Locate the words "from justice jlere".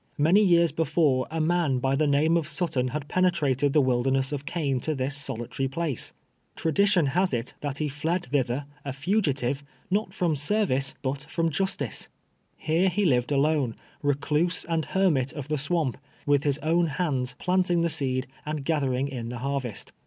11.29-12.89